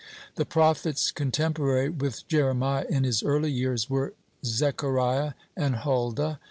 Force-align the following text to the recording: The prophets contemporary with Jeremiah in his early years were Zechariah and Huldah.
The 0.33 0.47
prophets 0.47 1.11
contemporary 1.11 1.89
with 1.89 2.27
Jeremiah 2.27 2.87
in 2.89 3.03
his 3.03 3.21
early 3.21 3.51
years 3.51 3.87
were 3.87 4.15
Zechariah 4.43 5.33
and 5.55 5.75
Huldah. 5.75 6.39